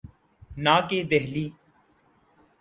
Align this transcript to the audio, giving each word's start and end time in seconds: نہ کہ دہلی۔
نہ 0.63 0.75
کہ 0.87 0.97
دہلی۔ 1.09 1.45